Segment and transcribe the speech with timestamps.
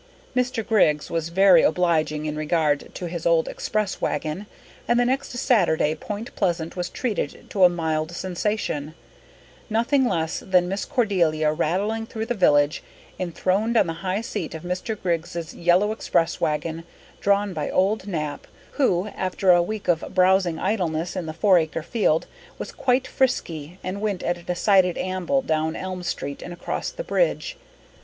[0.35, 0.67] Mr.
[0.67, 4.47] Griggs was very obliging in regard to his old express wagon,
[4.87, 8.95] and the next Saturday Point Pleasant was treated to a mild sensation
[9.69, 12.81] nothing less than Miss Cordelia rattling through the village,
[13.19, 14.99] enthroned on the high seat of Mr.
[14.99, 16.83] Griggs's yellow express wagon,
[17.19, 21.83] drawn by old Nap who, after a week of browsing idleness in the four acre
[21.83, 22.25] field,
[22.57, 27.03] was quite frisky and went at a decided amble down Elm Street and across the
[27.03, 27.55] bridge.